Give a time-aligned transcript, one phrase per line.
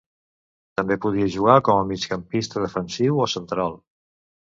[0.79, 3.77] També podia jugar com a migcampista defensiu o central.